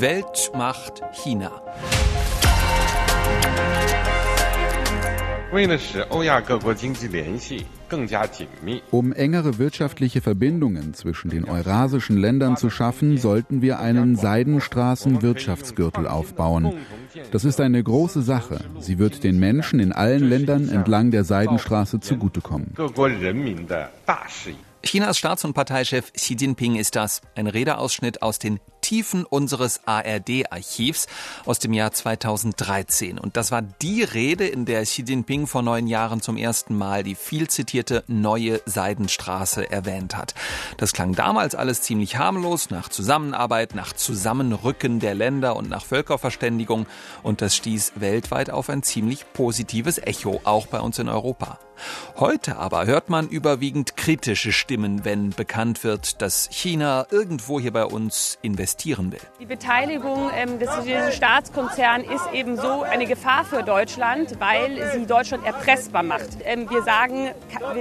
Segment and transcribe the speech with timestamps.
[0.00, 1.52] Weltmacht China.
[8.90, 16.72] Um engere wirtschaftliche Verbindungen zwischen den eurasischen Ländern zu schaffen, sollten wir einen Seidenstraßen-Wirtschaftsgürtel aufbauen.
[17.30, 18.64] Das ist eine große Sache.
[18.80, 22.74] Sie wird den Menschen in allen Ländern entlang der Seidenstraße zugutekommen.
[24.84, 27.22] Chinas Staats- und Parteichef Xi Jinping ist das.
[27.34, 28.60] Ein Redeausschnitt aus den
[28.94, 31.08] Tiefen unseres ARD-Archivs
[31.46, 33.18] aus dem Jahr 2013.
[33.18, 37.02] Und das war die Rede, in der Xi Jinping vor neun Jahren zum ersten Mal
[37.02, 40.36] die viel zitierte neue Seidenstraße erwähnt hat.
[40.76, 46.86] Das klang damals alles ziemlich harmlos, nach Zusammenarbeit, nach Zusammenrücken der Länder und nach Völkerverständigung.
[47.24, 51.58] Und das stieß weltweit auf ein ziemlich positives Echo, auch bei uns in Europa.
[52.16, 57.84] Heute aber hört man überwiegend kritische Stimmen, wenn bekannt wird, dass China irgendwo hier bei
[57.84, 58.38] uns
[58.84, 59.20] investieren will.
[59.40, 60.70] Die Beteiligung ähm, des
[61.16, 66.28] Staatskonzerns ist eben so eine Gefahr für Deutschland, weil sie Deutschland erpressbar macht.
[66.44, 67.30] Ähm, wir sagen,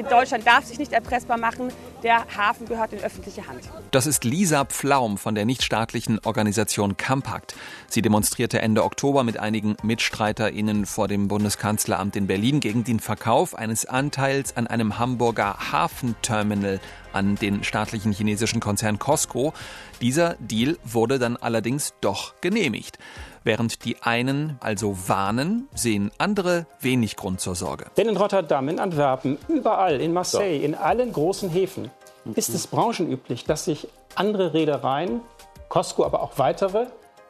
[0.09, 1.72] Deutschland darf sich nicht erpressbar machen.
[2.04, 3.62] Der Hafen gehört in öffentliche Hand.
[3.92, 7.56] Das ist Lisa Pflaum von der nichtstaatlichen Organisation Campact.
[7.88, 13.56] Sie demonstrierte Ende Oktober mit einigen MitstreiterInnen vor dem Bundeskanzleramt in Berlin gegen den Verkauf
[13.56, 16.81] eines Anteils an einem Hamburger Hafenterminal
[17.14, 19.53] an den staatlichen chinesischen Konzern Costco.
[20.02, 22.97] Dieser Deal wurde dann allerdings doch genehmigt.
[23.44, 27.86] Während die einen also warnen, sehen andere wenig Grund zur Sorge.
[27.97, 31.91] Denn in Rotterdam, in Antwerpen, überall, in Marseille, in allen großen Häfen
[32.36, 35.22] ist es branchenüblich, dass sich andere Reedereien,
[35.67, 36.88] Costco, aber auch weitere,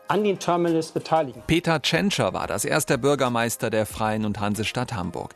[0.08, 1.42] an den Terminals beteiligen.
[1.48, 5.34] Peter Tschentscher war das erste Bürgermeister der Freien und Hansestadt Hamburg.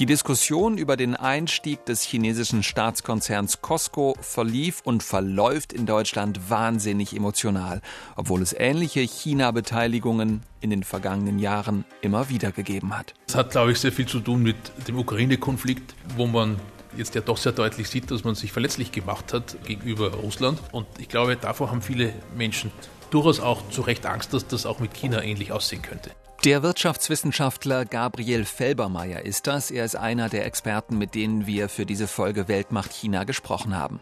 [0.00, 7.14] Die Diskussion über den Einstieg des chinesischen Staatskonzerns Costco verlief und verläuft in Deutschland wahnsinnig
[7.14, 7.80] emotional,
[8.16, 13.14] obwohl es ähnliche China-Beteiligungen in den vergangenen Jahren immer wieder gegeben hat.
[13.28, 14.56] Es hat, glaube ich, sehr viel zu tun mit
[14.88, 16.58] dem Ukraine-Konflikt, wo man
[16.96, 20.60] jetzt ja doch sehr deutlich sieht, dass man sich verletzlich gemacht hat gegenüber Russland.
[20.72, 22.72] Und ich glaube, davor haben viele Menschen
[23.10, 26.10] durchaus auch zu Recht Angst, dass das auch mit China ähnlich aussehen könnte.
[26.44, 29.70] Der Wirtschaftswissenschaftler Gabriel Felbermeier ist das.
[29.70, 33.98] Er ist einer der Experten, mit denen wir für diese Folge Weltmacht China gesprochen haben.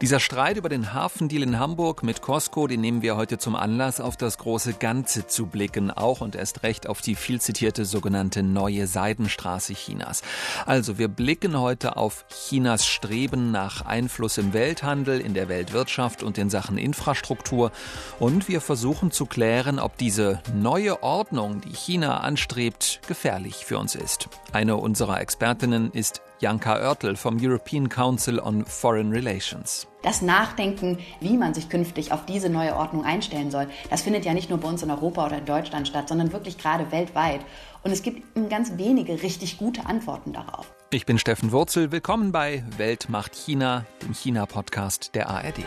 [0.00, 4.00] Dieser Streit über den Hafendeal in Hamburg mit Costco, den nehmen wir heute zum Anlass,
[4.00, 8.42] auf das große Ganze zu blicken, auch und erst recht auf die viel zitierte sogenannte
[8.42, 10.22] neue Seidenstraße Chinas.
[10.64, 16.38] Also wir blicken heute auf Chinas Streben nach Einfluss im Welthandel, in der Weltwirtschaft und
[16.38, 17.72] in Sachen Infrastruktur
[18.18, 23.94] und wir versuchen zu klären, ob diese neue Ordnung, die China anstrebt, gefährlich für uns
[23.94, 24.28] ist.
[24.52, 29.86] Eine unserer Expertinnen ist Janka Oertel vom European Council on Foreign Relations.
[30.02, 34.34] Das Nachdenken, wie man sich künftig auf diese neue Ordnung einstellen soll, das findet ja
[34.34, 37.40] nicht nur bei uns in Europa oder in Deutschland statt, sondern wirklich gerade weltweit.
[37.82, 40.72] Und es gibt ganz wenige richtig gute Antworten darauf.
[40.90, 41.90] Ich bin Steffen Wurzel.
[41.90, 45.60] Willkommen bei Welt macht China, dem China-Podcast der ARD.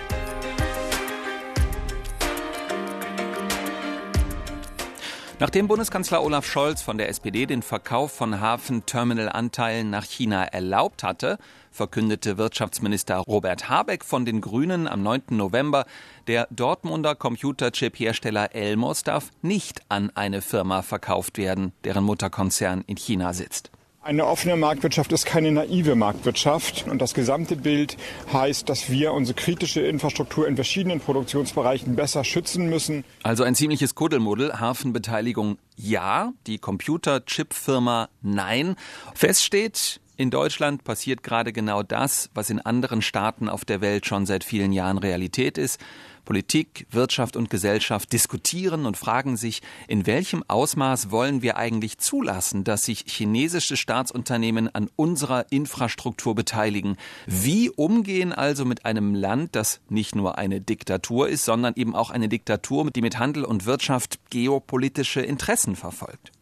[5.40, 11.38] Nachdem Bundeskanzler Olaf Scholz von der SPD den Verkauf von Hafenterminalanteilen nach China erlaubt hatte,
[11.70, 15.25] verkündete Wirtschaftsminister Robert Habeck von den Grünen am 9.
[15.30, 15.86] November,
[16.25, 23.31] der Dortmunder Computerchip-Hersteller Elmos darf nicht an eine Firma verkauft werden, deren Mutterkonzern in China
[23.34, 23.69] sitzt.
[24.02, 26.88] Eine offene Marktwirtschaft ist keine naive Marktwirtschaft.
[26.88, 27.97] Und das gesamte Bild
[28.31, 33.03] heißt, dass wir unsere kritische Infrastruktur in verschiedenen Produktionsbereichen besser schützen müssen.
[33.24, 34.59] Also ein ziemliches Kuddelmuddel.
[34.59, 38.75] Hafenbeteiligung ja, die Computerchip-Firma nein.
[39.13, 44.06] Fest steht, in Deutschland passiert gerade genau das, was in anderen Staaten auf der Welt
[44.06, 45.80] schon seit vielen Jahren Realität ist.
[46.27, 52.65] Politik, Wirtschaft und Gesellschaft diskutieren und fragen sich, in welchem Ausmaß wollen wir eigentlich zulassen,
[52.65, 56.97] dass sich chinesische Staatsunternehmen an unserer Infrastruktur beteiligen?
[57.27, 62.09] Wie umgehen also mit einem Land, das nicht nur eine Diktatur ist, sondern eben auch
[62.09, 66.33] eine Diktatur, die mit Handel und Wirtschaft geopolitische Interessen verfolgt?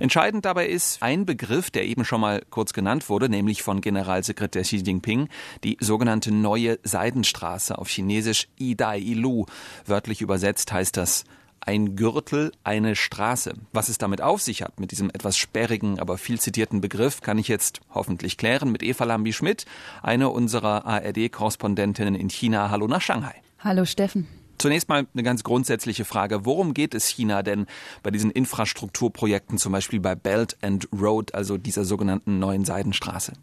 [0.00, 4.62] Entscheidend dabei ist ein Begriff, der eben schon mal kurz genannt wurde, nämlich von Generalsekretär
[4.62, 5.28] Xi Jinping,
[5.64, 9.46] die sogenannte neue Seidenstraße auf Chinesisch Idai Ilu.
[9.86, 11.24] Wörtlich übersetzt heißt das
[11.60, 13.52] ein Gürtel, eine Straße.
[13.72, 17.36] Was es damit auf sich hat, mit diesem etwas sperrigen, aber viel zitierten Begriff, kann
[17.36, 19.66] ich jetzt hoffentlich klären mit Eva Lambi-Schmidt,
[20.02, 22.70] eine unserer ARD-Korrespondentinnen in China.
[22.70, 23.34] Hallo nach Shanghai.
[23.58, 24.37] Hallo Steffen.
[24.58, 26.44] Zunächst mal eine ganz grundsätzliche Frage.
[26.44, 27.66] Worum geht es China denn
[28.02, 33.34] bei diesen Infrastrukturprojekten, zum Beispiel bei Belt and Road, also dieser sogenannten neuen Seidenstraße?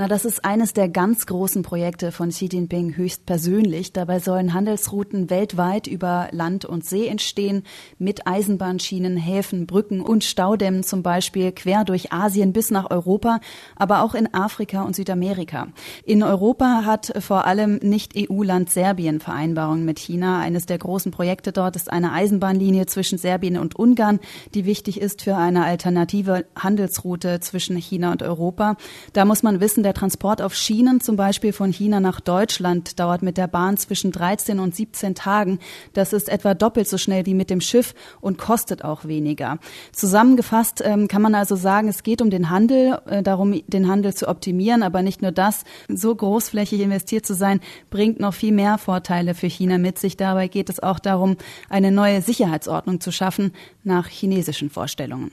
[0.00, 3.92] Na, das ist eines der ganz großen Projekte von Xi Jinping höchstpersönlich.
[3.92, 7.64] Dabei sollen Handelsrouten weltweit über Land und See entstehen,
[7.98, 13.40] mit Eisenbahnschienen, Häfen, Brücken und Staudämmen zum Beispiel quer durch Asien bis nach Europa,
[13.74, 15.66] aber auch in Afrika und Südamerika.
[16.04, 20.38] In Europa hat vor allem Nicht-EU-Land Serbien Vereinbarungen mit China.
[20.38, 24.20] Eines der großen Projekte dort ist eine Eisenbahnlinie zwischen Serbien und Ungarn,
[24.54, 28.76] die wichtig ist für eine alternative Handelsroute zwischen China und Europa.
[29.12, 33.22] Da muss man wissen, der Transport auf Schienen, zum Beispiel von China nach Deutschland, dauert
[33.22, 35.60] mit der Bahn zwischen 13 und 17 Tagen.
[35.94, 39.58] Das ist etwa doppelt so schnell wie mit dem Schiff und kostet auch weniger.
[39.92, 44.12] Zusammengefasst ähm, kann man also sagen, es geht um den Handel, äh, darum, den Handel
[44.12, 45.64] zu optimieren, aber nicht nur das.
[45.88, 50.18] So großflächig investiert zu sein, bringt noch viel mehr Vorteile für China mit sich.
[50.18, 51.38] Dabei geht es auch darum,
[51.70, 53.54] eine neue Sicherheitsordnung zu schaffen
[53.84, 55.32] nach chinesischen Vorstellungen.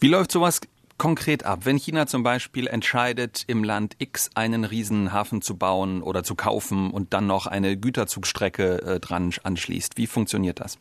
[0.00, 0.60] Wie läuft sowas
[1.00, 1.60] konkret ab?
[1.64, 6.90] Wenn China zum Beispiel entscheidet, im Land X einen Riesenhafen zu bauen oder zu kaufen
[6.90, 10.78] und dann noch eine Güterzugstrecke äh, dran anschließt, wie funktioniert das?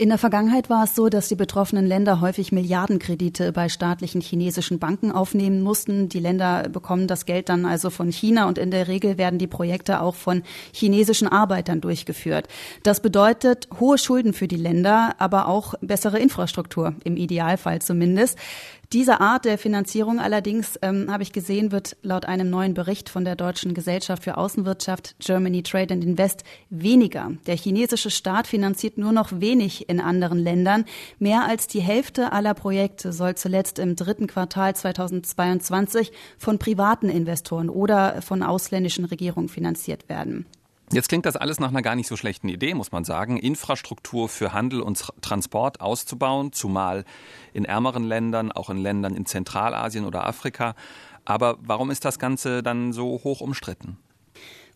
[0.00, 4.78] In der Vergangenheit war es so, dass die betroffenen Länder häufig Milliardenkredite bei staatlichen chinesischen
[4.78, 6.08] Banken aufnehmen mussten.
[6.08, 9.46] Die Länder bekommen das Geld dann also von China und in der Regel werden die
[9.46, 10.42] Projekte auch von
[10.72, 12.48] chinesischen Arbeitern durchgeführt.
[12.82, 18.38] Das bedeutet hohe Schulden für die Länder, aber auch bessere Infrastruktur, im Idealfall zumindest.
[18.92, 23.24] Diese Art der Finanzierung allerdings, ähm, habe ich gesehen, wird laut einem neuen Bericht von
[23.24, 27.30] der Deutschen Gesellschaft für Außenwirtschaft Germany Trade and Invest weniger.
[27.46, 30.86] Der chinesische Staat finanziert nur noch wenig in anderen Ländern.
[31.20, 37.70] Mehr als die Hälfte aller Projekte soll zuletzt im dritten Quartal 2022 von privaten Investoren
[37.70, 40.46] oder von ausländischen Regierungen finanziert werden.
[40.92, 44.28] Jetzt klingt das alles nach einer gar nicht so schlechten Idee, muss man sagen, Infrastruktur
[44.28, 47.04] für Handel und Transport auszubauen, zumal
[47.52, 50.74] in ärmeren Ländern, auch in Ländern in Zentralasien oder Afrika.
[51.24, 53.98] Aber warum ist das Ganze dann so hoch umstritten?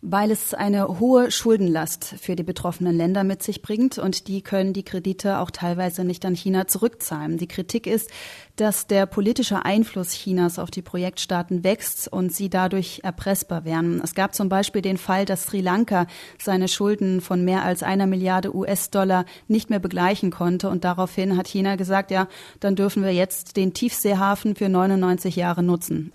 [0.07, 4.75] Weil es eine hohe Schuldenlast für die betroffenen Länder mit sich bringt und die können
[4.75, 7.39] die Kredite auch teilweise nicht an China zurückzahlen.
[7.39, 8.11] Die Kritik ist,
[8.57, 14.03] dass der politische Einfluss Chinas auf die Projektstaaten wächst und sie dadurch erpressbar werden.
[14.05, 16.07] Es gab zum Beispiel den Fall, dass Sri Lanka
[16.39, 21.49] seine Schulden von mehr als einer Milliarde US-Dollar nicht mehr begleichen konnte und daraufhin hat
[21.49, 22.29] China gesagt, ja,
[22.61, 26.13] dann dürfen wir jetzt den Tiefseehafen für 99 Jahre nutzen.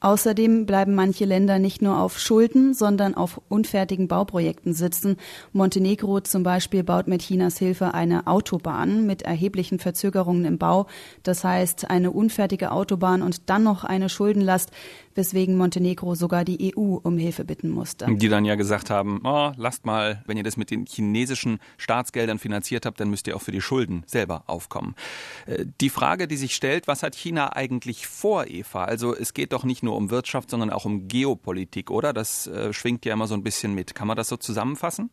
[0.00, 5.16] Außerdem bleiben manche Länder nicht nur auf Schulden, sondern auf unfertigen Bauprojekten sitzen.
[5.52, 10.86] Montenegro zum Beispiel baut mit Chinas Hilfe eine Autobahn mit erheblichen Verzögerungen im Bau.
[11.22, 14.70] Das heißt, eine unfertige Autobahn und dann noch eine Schuldenlast
[15.14, 18.06] weswegen Montenegro sogar die EU um Hilfe bitten musste.
[18.08, 22.38] Die dann ja gesagt haben, oh, lasst mal, wenn ihr das mit den chinesischen Staatsgeldern
[22.38, 24.94] finanziert habt, dann müsst ihr auch für die Schulden selber aufkommen.
[25.46, 28.84] Äh, die Frage, die sich stellt, was hat China eigentlich vor, Eva?
[28.84, 32.12] Also es geht doch nicht nur um Wirtschaft, sondern auch um Geopolitik, oder?
[32.12, 33.94] Das äh, schwingt ja immer so ein bisschen mit.
[33.94, 35.10] Kann man das so zusammenfassen?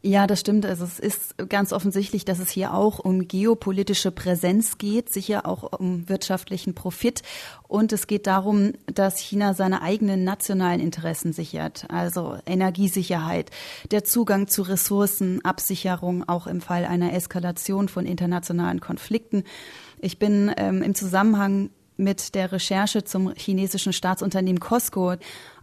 [0.00, 0.64] Ja, das stimmt.
[0.64, 5.72] Also es ist ganz offensichtlich, dass es hier auch um geopolitische Präsenz geht, sicher auch
[5.80, 7.22] um wirtschaftlichen Profit.
[7.66, 13.50] Und es geht darum, dass China seine eigenen nationalen Interessen sichert, also Energiesicherheit,
[13.90, 19.42] der Zugang zu Ressourcen, Absicherung auch im Fall einer Eskalation von internationalen Konflikten.
[20.00, 25.16] Ich bin ähm, im Zusammenhang mit der Recherche zum chinesischen Staatsunternehmen Costco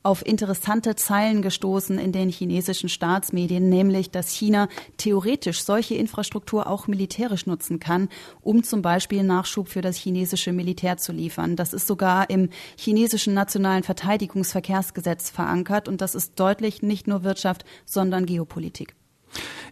[0.03, 4.67] auf interessante Zeilen gestoßen in den chinesischen Staatsmedien, nämlich, dass China
[4.97, 8.09] theoretisch solche Infrastruktur auch militärisch nutzen kann,
[8.42, 11.56] um zum Beispiel Nachschub für das chinesische Militär zu liefern.
[11.56, 17.65] Das ist sogar im chinesischen nationalen Verteidigungsverkehrsgesetz verankert und das ist deutlich nicht nur Wirtschaft,
[17.85, 18.94] sondern Geopolitik.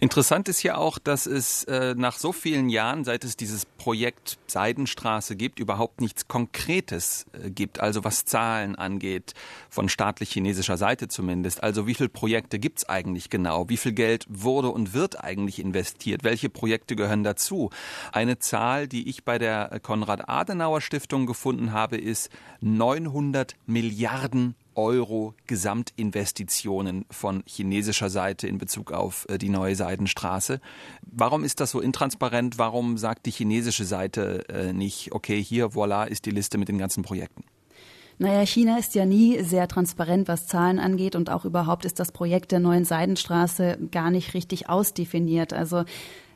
[0.04, 4.38] Interessant ist ja auch, dass es äh, nach so vielen Jahren, seit es dieses Projekt
[4.48, 9.34] Seidenstraße gibt, überhaupt nichts Konkretes äh, gibt, also was Zahlen angeht,
[9.70, 11.64] von staatlich chinesischer Seite zumindest.
[11.64, 13.70] Also wie viele Projekte gibt es eigentlich genau?
[13.70, 16.26] Wie viel Geld wurde und wird eigentlich investiert?
[16.26, 17.70] Welche Projekte gehören dazu?
[18.12, 22.30] Eine Zahl, die ich bei der Konrad-Adenauer-Stiftung gefunden habe, ist
[22.60, 30.60] 900 Milliarden Euro Gesamtinvestitionen von chinesischer Seite in Bezug auf äh, die neue Seidenstraße.
[31.02, 32.58] Warum ist das so intransparent?
[32.58, 36.78] Warum sagt die chinesische Seite äh, nicht, okay, hier, voilà, ist die Liste mit den
[36.78, 37.44] ganzen Projekten?
[38.20, 42.12] Naja, China ist ja nie sehr transparent, was Zahlen angeht und auch überhaupt ist das
[42.12, 45.52] Projekt der neuen Seidenstraße gar nicht richtig ausdefiniert.
[45.52, 45.84] Also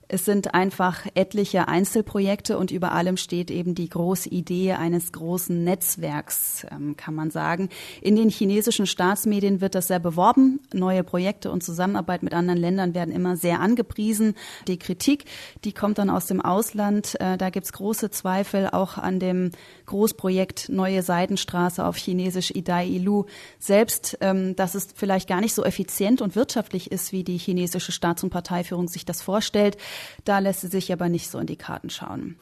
[0.09, 5.65] Es sind einfach etliche Einzelprojekte und über allem steht eben die große Idee eines großen
[5.65, 7.67] Netzwerks, ähm, kann man sagen.
[8.01, 10.61] In den chinesischen Staatsmedien wird das sehr beworben.
[10.73, 14.35] Neue Projekte und Zusammenarbeit mit anderen Ländern werden immer sehr angepriesen.
[14.69, 15.25] Die Kritik,
[15.65, 17.19] die kommt dann aus dem Ausland.
[17.19, 19.51] Äh, da gibt es große Zweifel auch an dem
[19.87, 23.25] Großprojekt Neue Seidenstraße auf Chinesisch Idai Ilu
[23.59, 27.91] selbst, ähm, dass es vielleicht gar nicht so effizient und wirtschaftlich ist, wie die chinesische
[27.91, 29.75] Staats- und Parteiführung sich das vorstellt.
[30.25, 32.37] Da lässt sie sich aber nicht so in die Karten schauen.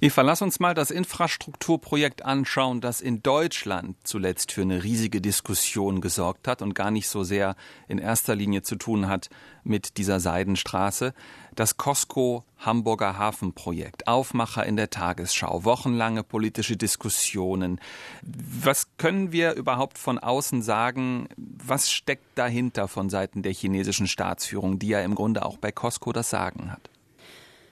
[0.00, 6.02] Eva, lass uns mal das Infrastrukturprojekt anschauen, das in Deutschland zuletzt für eine riesige Diskussion
[6.02, 7.56] gesorgt hat und gar nicht so sehr
[7.88, 9.30] in erster Linie zu tun hat
[9.64, 11.14] mit dieser Seidenstraße.
[11.56, 17.80] Das Costco Hamburger Hafenprojekt, Aufmacher in der Tagesschau, wochenlange politische Diskussionen.
[18.22, 21.28] Was können wir überhaupt von außen sagen?
[21.38, 26.12] Was steckt dahinter von Seiten der chinesischen Staatsführung, die ja im Grunde auch bei Costco
[26.12, 26.90] das Sagen hat?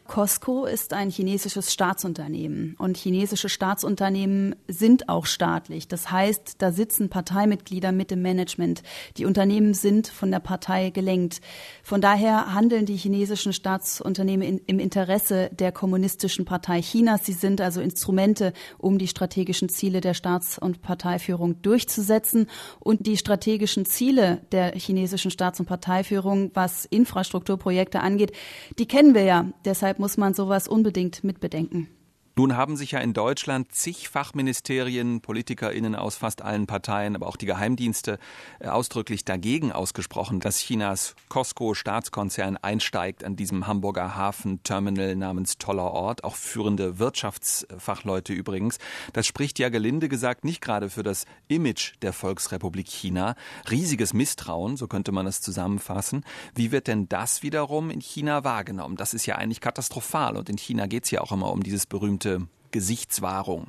[0.07, 5.89] Costco ist ein chinesisches Staatsunternehmen und chinesische Staatsunternehmen sind auch staatlich.
[5.89, 8.83] Das heißt, da sitzen Parteimitglieder mit im Management.
[9.17, 11.41] Die Unternehmen sind von der Partei gelenkt.
[11.83, 17.25] Von daher handeln die chinesischen Staatsunternehmen in, im Interesse der kommunistischen Partei Chinas.
[17.25, 22.47] Sie sind also Instrumente, um die strategischen Ziele der Staats- und Parteiführung durchzusetzen.
[22.79, 28.33] Und die strategischen Ziele der chinesischen Staats- und Parteiführung, was Infrastrukturprojekte angeht,
[28.79, 29.47] die kennen wir ja.
[29.65, 31.87] Deshalb Deshalb muss man sowas unbedingt mitbedenken.
[32.37, 37.37] Nun haben sich ja in Deutschland zig Fachministerien, PolitikerInnen aus fast allen Parteien, aber auch
[37.37, 38.19] die Geheimdienste
[38.59, 46.25] äh, ausdrücklich dagegen ausgesprochen, dass Chinas Costco-Staatskonzern einsteigt an diesem Hamburger Hafenterminal namens Toller Ort,
[46.25, 48.79] auch führende Wirtschaftsfachleute übrigens.
[49.13, 53.37] Das spricht ja gelinde gesagt nicht gerade für das Image der Volksrepublik China.
[53.71, 56.25] Riesiges Misstrauen, so könnte man es zusammenfassen.
[56.57, 58.97] Wie wird denn das wiederum in China wahrgenommen?
[58.97, 61.87] Das ist ja eigentlich katastrophal und in China geht es ja auch immer um dieses
[61.87, 63.68] berühmte berühmte Gesichtswahrung?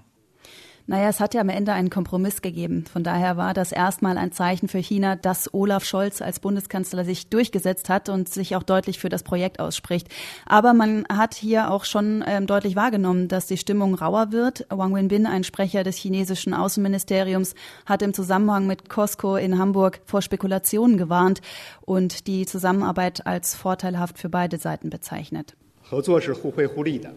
[0.87, 2.85] Naja, es hat ja am Ende einen Kompromiss gegeben.
[2.85, 7.29] Von daher war das erstmal ein Zeichen für China, dass Olaf Scholz als Bundeskanzler sich
[7.29, 10.09] durchgesetzt hat und sich auch deutlich für das Projekt ausspricht.
[10.47, 14.67] Aber man hat hier auch schon ähm, deutlich wahrgenommen, dass die Stimmung rauer wird.
[14.69, 17.55] Wang Wenbin, ein Sprecher des chinesischen Außenministeriums,
[17.87, 21.41] hat im Zusammenhang mit Costco in Hamburg vor Spekulationen gewarnt
[21.83, 25.55] und die Zusammenarbeit als vorteilhaft für beide Seiten bezeichnet.
[25.91, 27.13] 合作是互惠互利的。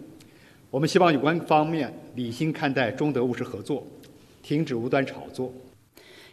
[0.70, 3.82] 我们希望有关方面理性看待中德务实合作，
[4.42, 5.52] 停止无端炒作。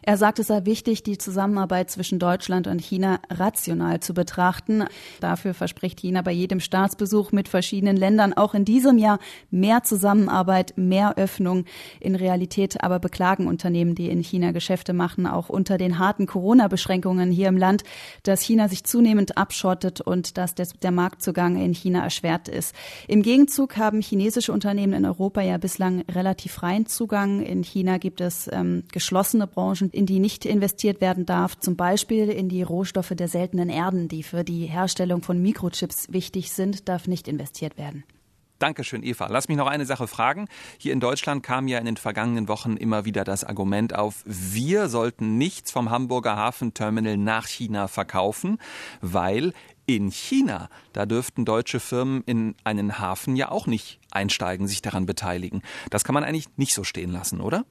[0.08, 4.84] Er sagt, es sei wichtig, die Zusammenarbeit zwischen Deutschland und China rational zu betrachten.
[5.20, 9.18] Dafür verspricht China bei jedem Staatsbesuch mit verschiedenen Ländern auch in diesem Jahr
[9.50, 11.66] mehr Zusammenarbeit, mehr Öffnung.
[12.00, 17.32] In Realität aber beklagen Unternehmen, die in China Geschäfte machen, auch unter den harten Corona-Beschränkungen
[17.32, 17.84] hier im Land,
[18.22, 22.76] dass China sich zunehmend abschottet und dass der Marktzugang in China erschwert ist.
[23.08, 27.42] Im Gegenzug haben chinesische Unternehmen in Europa ja bislang relativ freien Zugang.
[27.42, 32.30] In China gibt es ähm, geschlossene Branchen, in die nicht investiert werden darf, zum Beispiel
[32.30, 37.08] in die Rohstoffe der seltenen Erden, die für die Herstellung von Mikrochips wichtig sind, darf
[37.08, 38.04] nicht investiert werden.
[38.60, 39.28] Dankeschön, Eva.
[39.30, 40.48] Lass mich noch eine Sache fragen.
[40.78, 44.88] Hier in Deutschland kam ja in den vergangenen Wochen immer wieder das Argument auf, wir
[44.88, 48.58] sollten nichts vom Hamburger Hafenterminal nach China verkaufen,
[49.02, 49.52] weil
[49.88, 55.06] in China, da dürften deutsche Firmen in einen Hafen ja auch nicht einsteigen, sich daran
[55.06, 55.62] beteiligen.
[55.90, 57.66] Das kann man eigentlich nicht so stehen lassen, oder?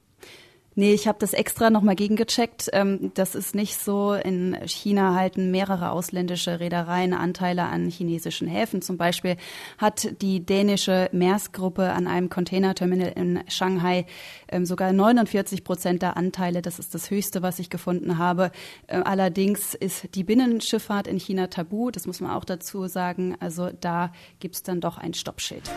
[0.77, 2.69] Nee, ich habe das extra nochmal gegengecheckt.
[2.73, 4.11] Ähm, das ist nicht so.
[4.11, 8.81] In China halten mehrere ausländische Reedereien Anteile an chinesischen Häfen.
[8.81, 9.37] Zum Beispiel
[9.77, 14.05] hat die dänische Maersk-Gruppe an einem Containerterminal in Shanghai
[14.49, 16.61] ähm, sogar 49 Prozent der Anteile.
[16.61, 18.51] Das ist das Höchste, was ich gefunden habe.
[18.87, 21.89] Äh, allerdings ist die Binnenschifffahrt in China tabu.
[21.89, 23.37] Das muss man auch dazu sagen.
[23.39, 25.71] Also da gibt's dann doch ein Stoppschild.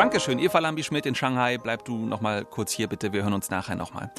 [0.00, 1.58] Dankeschön, Eva Lambi-Schmidt in Shanghai.
[1.58, 3.12] Bleib du noch mal kurz hier, bitte.
[3.12, 4.10] Wir hören uns nachher noch mal.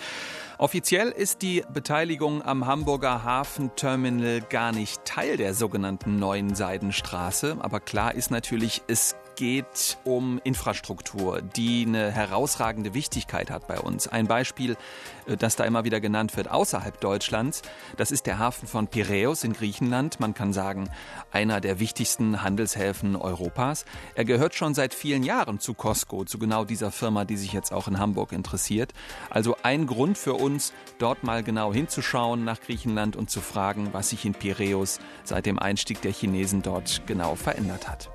[0.59, 7.57] Offiziell ist die Beteiligung am Hamburger Hafenterminal gar nicht Teil der sogenannten neuen Seidenstraße.
[7.61, 14.07] Aber klar ist natürlich, es geht um Infrastruktur, die eine herausragende Wichtigkeit hat bei uns.
[14.07, 14.77] Ein Beispiel,
[15.25, 17.63] äh, das da immer wieder genannt wird außerhalb Deutschlands,
[17.97, 20.19] das ist der Hafen von Piräus in Griechenland.
[20.19, 20.91] Man kann sagen,
[21.31, 23.85] einer der wichtigsten Handelshäfen Europas.
[24.13, 27.73] Er gehört schon seit vielen Jahren zu Costco, zu genau dieser Firma, die sich jetzt
[27.73, 28.93] auch in Hamburg interessiert.
[29.31, 34.09] Also ein Grund für uns, dort mal genau hinzuschauen nach Griechenland und zu fragen, was
[34.09, 38.11] sich in Piräus seit dem Einstieg der Chinesen dort genau verändert hat.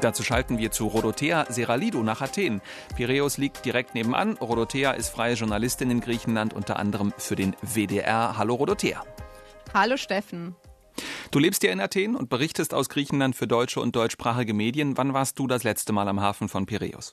[0.00, 2.62] Dazu schalten wir zu Rodotea Seralidou nach Athen.
[2.96, 4.38] Piräus liegt direkt nebenan.
[4.38, 8.38] Rodotea ist freie Journalistin in Griechenland, unter anderem für den WDR.
[8.38, 9.04] Hallo Rodotea.
[9.74, 10.56] Hallo Steffen.
[11.30, 14.96] Du lebst ja in Athen und berichtest aus Griechenland für deutsche und deutschsprachige Medien.
[14.96, 17.12] Wann warst du das letzte Mal am Hafen von Piräus?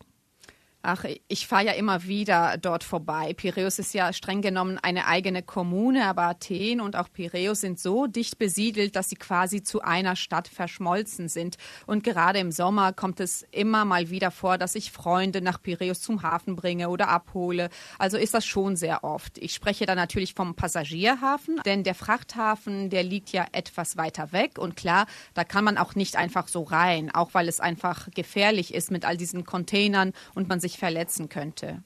[0.89, 3.33] Ach, ich fahre ja immer wieder dort vorbei.
[3.33, 8.07] Piräus ist ja streng genommen eine eigene Kommune, aber Athen und auch Piräus sind so
[8.07, 11.57] dicht besiedelt, dass sie quasi zu einer Stadt verschmolzen sind.
[11.87, 15.99] Und gerade im Sommer kommt es immer mal wieder vor, dass ich Freunde nach Piräus
[15.99, 17.67] zum Hafen bringe oder abhole.
[17.99, 19.37] Also ist das schon sehr oft.
[19.39, 24.57] Ich spreche da natürlich vom Passagierhafen, denn der Frachthafen, der liegt ja etwas weiter weg.
[24.57, 28.73] Und klar, da kann man auch nicht einfach so rein, auch weil es einfach gefährlich
[28.73, 31.83] ist mit all diesen Containern und man sich verletzen könnte.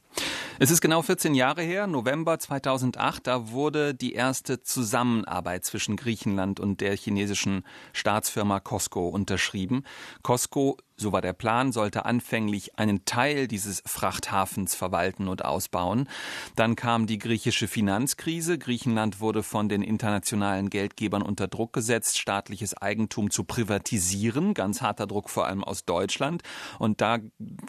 [0.60, 6.60] Es ist genau 14 Jahre her, November 2008, da wurde die erste Zusammenarbeit zwischen Griechenland
[6.60, 7.63] und der chinesischen
[7.94, 9.84] Staatsfirma Costco unterschrieben.
[10.22, 16.08] Costco so war der Plan, sollte anfänglich einen Teil dieses Frachthafens verwalten und ausbauen.
[16.56, 18.60] Dann kam die griechische Finanzkrise.
[18.60, 24.53] Griechenland wurde von den internationalen Geldgebern unter Druck gesetzt, staatliches Eigentum zu privatisieren.
[24.53, 26.44] Ganz harter Druck vor allem aus Deutschland.
[26.77, 27.18] Und da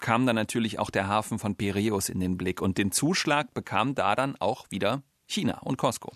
[0.01, 2.61] kam dann natürlich auch der Hafen von Piräus in den Blick.
[2.61, 6.13] Und den Zuschlag bekam da dann auch wieder China und Costco.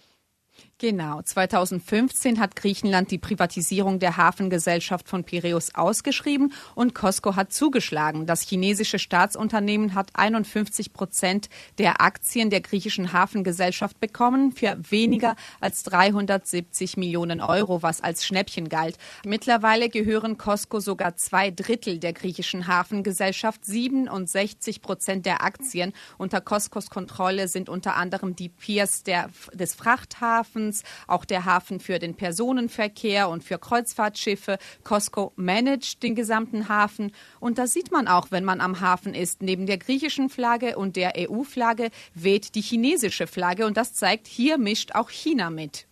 [0.79, 1.23] Genau.
[1.23, 8.27] 2015 hat Griechenland die Privatisierung der Hafengesellschaft von Piräus ausgeschrieben und Costco hat zugeschlagen.
[8.27, 15.83] Das chinesische Staatsunternehmen hat 51 Prozent der Aktien der griechischen Hafengesellschaft bekommen für weniger als
[15.85, 18.99] 370 Millionen Euro, was als Schnäppchen galt.
[19.25, 23.65] Mittlerweile gehören Costco sogar zwei Drittel der griechischen Hafengesellschaft.
[23.65, 30.66] 67 Prozent der Aktien unter Costcos Kontrolle sind unter anderem die Piers der, des Frachthafens
[30.67, 34.59] Hafens, auch der Hafen für den Personenverkehr und für Kreuzfahrtschiffe.
[34.85, 37.13] Costco managt den gesamten Hafen.
[37.41, 40.97] Und da sieht man auch, wenn man am Hafen ist, neben der griechischen Flagge und
[40.97, 43.67] der EU-Flagge weht die chinesische Flagge.
[43.67, 45.87] Und das zeigt, hier mischt auch China mit.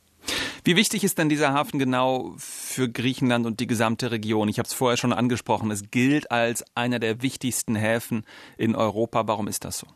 [0.64, 4.48] Wie wichtig ist denn dieser Hafen genau für Griechenland und die gesamte Region?
[4.48, 5.70] Ich habe es vorher schon angesprochen.
[5.70, 8.24] Es gilt als einer der wichtigsten Häfen
[8.56, 9.28] in Europa.
[9.28, 9.86] Warum ist das so?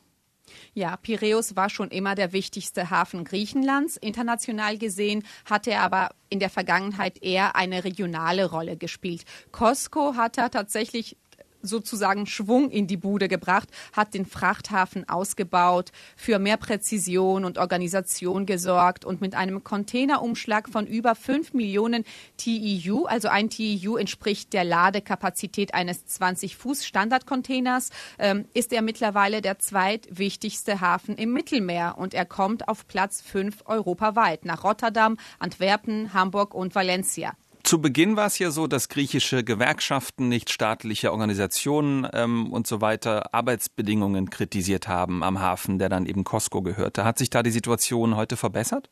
[0.78, 3.96] Ja, Piräus war schon immer der wichtigste Hafen Griechenlands.
[3.96, 9.24] International gesehen hat er aber in der Vergangenheit eher eine regionale Rolle gespielt.
[9.50, 11.16] Costco hat er tatsächlich
[11.62, 18.46] sozusagen Schwung in die Bude gebracht, hat den Frachthafen ausgebaut, für mehr Präzision und Organisation
[18.46, 22.04] gesorgt und mit einem Containerumschlag von über 5 Millionen
[22.36, 30.80] TEU, also ein TEU entspricht der Ladekapazität eines 20-Fuß-Standardcontainers, ähm, ist er mittlerweile der zweitwichtigste
[30.80, 36.74] Hafen im Mittelmeer und er kommt auf Platz 5 europaweit nach Rotterdam, Antwerpen, Hamburg und
[36.74, 37.34] Valencia.
[37.68, 42.80] Zu Beginn war es ja so, dass griechische Gewerkschaften, nicht staatliche Organisationen ähm, und so
[42.80, 47.04] weiter Arbeitsbedingungen kritisiert haben am Hafen, der dann eben Costco gehörte.
[47.04, 48.88] Hat sich da die Situation heute verbessert?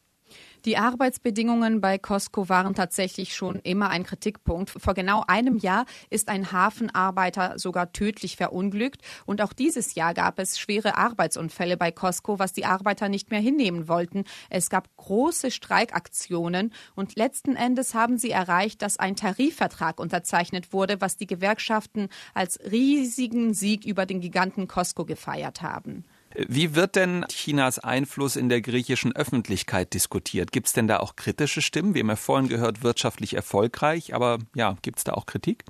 [0.67, 4.69] Die Arbeitsbedingungen bei Costco waren tatsächlich schon immer ein Kritikpunkt.
[4.71, 9.01] Vor genau einem Jahr ist ein Hafenarbeiter sogar tödlich verunglückt.
[9.27, 13.39] Und auch dieses Jahr gab es schwere Arbeitsunfälle bei Costco, was die Arbeiter nicht mehr
[13.39, 14.25] hinnehmen wollten.
[14.51, 21.01] Es gab große Streikaktionen und letzten Endes haben sie erreicht, dass ein Tarifvertrag unterzeichnet wurde,
[21.01, 26.05] was die Gewerkschaften als riesigen Sieg über den Giganten Costco gefeiert haben.
[26.49, 30.53] Wie wird denn Chinas Einfluss in der griechischen Öffentlichkeit diskutiert?
[30.53, 31.95] Gibt es denn da auch kritische Stimmen?
[31.95, 35.65] Wir haben ja vorhin gehört, wirtschaftlich erfolgreich, aber ja, gibt es da auch Kritik?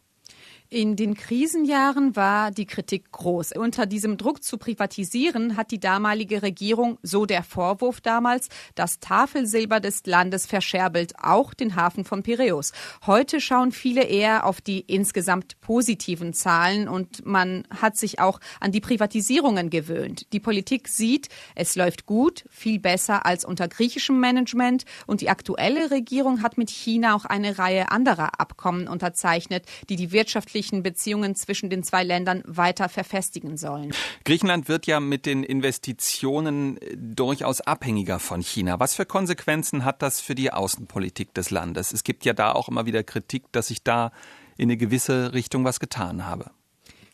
[0.68, 3.52] In den Krisenjahren war die Kritik groß.
[3.52, 9.78] Unter diesem Druck zu privatisieren hat die damalige Regierung, so der Vorwurf damals, das Tafelsilber
[9.78, 12.72] des Landes verscherbelt, auch den Hafen von Piräus.
[13.06, 18.72] Heute schauen viele eher auf die insgesamt positiven Zahlen und man hat sich auch an
[18.72, 20.26] die Privatisierungen gewöhnt.
[20.32, 25.92] Die Politik sieht, es läuft gut, viel besser als unter griechischem Management und die aktuelle
[25.92, 31.34] Regierung hat mit China auch eine Reihe anderer Abkommen unterzeichnet, die die wirtschaftliche wirtschaftlichen Beziehungen
[31.34, 33.92] zwischen den zwei Ländern weiter verfestigen sollen.
[34.24, 38.80] Griechenland wird ja mit den Investitionen äh, durchaus abhängiger von China.
[38.80, 41.92] Was für Konsequenzen hat das für die Außenpolitik des Landes?
[41.92, 44.12] Es gibt ja da auch immer wieder Kritik, dass sich da
[44.56, 46.50] in eine gewisse Richtung was getan habe.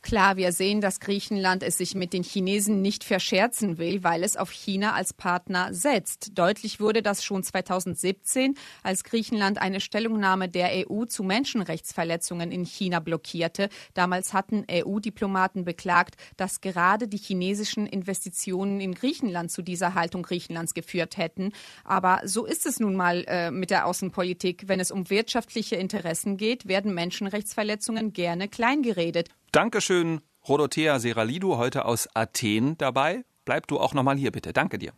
[0.03, 4.37] Klar, wir sehen, dass Griechenland es sich mit den Chinesen nicht verscherzen will, weil es
[4.37, 6.37] auf China als Partner setzt.
[6.37, 12.99] Deutlich wurde das schon 2017, als Griechenland eine Stellungnahme der EU zu Menschenrechtsverletzungen in China
[12.99, 13.69] blockierte.
[13.95, 20.75] Damals hatten EU-Diplomaten beklagt, dass gerade die chinesischen Investitionen in Griechenland zu dieser Haltung Griechenlands
[20.75, 21.53] geführt hätten.
[21.85, 24.65] Aber so ist es nun mal äh, mit der Außenpolitik.
[24.67, 29.29] Wenn es um wirtschaftliche Interessen geht, werden Menschenrechtsverletzungen gerne kleingeredet.
[29.53, 33.27] Dankeschön, Rodothea Seralidou, heute aus Athen dabei.
[33.45, 34.55] Bleib du auch nochmal hier bitte.
[34.55, 34.93] Danke dir.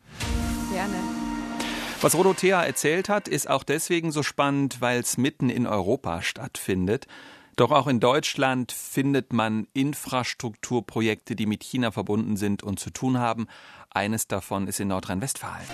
[0.70, 0.94] Gerne.
[2.00, 7.08] Was Rodothea erzählt hat, ist auch deswegen so spannend, weil es mitten in Europa stattfindet.
[7.56, 13.18] Doch auch in Deutschland findet man Infrastrukturprojekte, die mit China verbunden sind und zu tun
[13.18, 13.48] haben.
[13.90, 15.66] Eines davon ist in Nordrhein-Westfalen.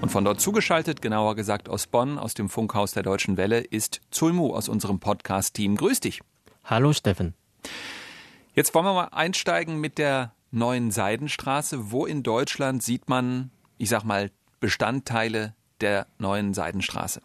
[0.00, 4.00] Und von dort zugeschaltet, genauer gesagt aus Bonn, aus dem Funkhaus der Deutschen Welle, ist
[4.10, 5.76] Zulmu aus unserem Podcast-Team.
[5.76, 6.20] Grüß dich.
[6.64, 7.34] Hallo Steffen.
[8.54, 11.90] Jetzt wollen wir mal einsteigen mit der neuen Seidenstraße.
[11.90, 14.30] Wo in Deutschland sieht man, ich sag mal,
[14.60, 17.20] Bestandteile der neuen Seidenstraße?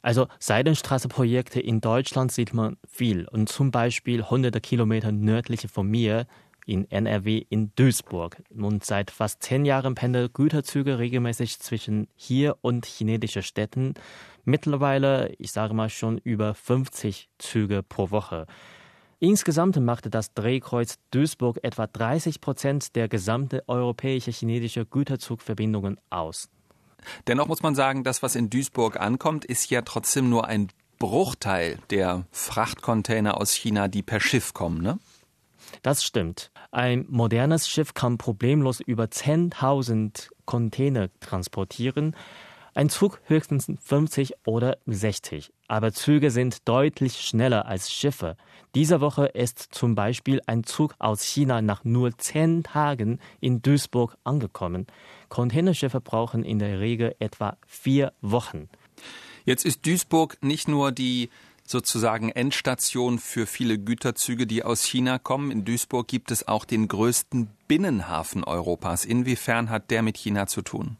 [0.00, 6.26] Also Seidenstraße-Projekte in Deutschland sieht man viel und zum Beispiel hunderte Kilometer nördlich von mir
[6.68, 8.42] in NRW in Duisburg.
[8.54, 13.94] Und seit fast zehn Jahren pendeln Güterzüge regelmäßig zwischen hier und chinesischen Städten.
[14.44, 18.46] Mittlerweile, ich sage mal schon über 50 Züge pro Woche.
[19.18, 26.48] Insgesamt machte das Drehkreuz Duisburg etwa 30 Prozent der gesamten europäischen chinesischen Güterzugverbindungen aus.
[27.26, 31.78] Dennoch muss man sagen, das, was in Duisburg ankommt, ist ja trotzdem nur ein Bruchteil
[31.90, 34.98] der Frachtcontainer aus China, die per Schiff kommen, ne?
[35.82, 36.50] Das stimmt.
[36.70, 42.14] Ein modernes Schiff kann problemlos über 10.000 Container transportieren.
[42.74, 45.52] Ein Zug höchstens 50 oder 60.
[45.66, 48.36] Aber Züge sind deutlich schneller als Schiffe.
[48.74, 54.16] Diese Woche ist zum Beispiel ein Zug aus China nach nur 10 Tagen in Duisburg
[54.22, 54.86] angekommen.
[55.28, 58.68] Containerschiffe brauchen in der Regel etwa vier Wochen.
[59.44, 61.30] Jetzt ist Duisburg nicht nur die
[61.70, 65.50] sozusagen Endstation für viele Güterzüge, die aus China kommen.
[65.50, 69.04] In Duisburg gibt es auch den größten Binnenhafen Europas.
[69.04, 70.96] Inwiefern hat der mit China zu tun?